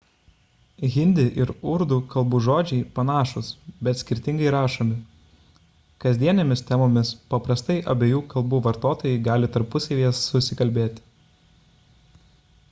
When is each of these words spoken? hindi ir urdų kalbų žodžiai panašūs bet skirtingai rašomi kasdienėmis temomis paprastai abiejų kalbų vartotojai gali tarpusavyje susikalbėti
hindi 0.93 1.25
ir 1.43 1.49
urdų 1.73 1.97
kalbų 2.13 2.39
žodžiai 2.45 2.85
panašūs 2.95 3.51
bet 3.89 3.99
skirtingai 3.99 4.53
rašomi 4.55 4.97
kasdienėmis 6.07 6.65
temomis 6.71 7.13
paprastai 7.35 7.77
abiejų 7.97 8.23
kalbų 8.35 8.63
vartotojai 8.71 9.21
gali 9.31 9.51
tarpusavyje 9.59 10.15
susikalbėti 10.25 11.07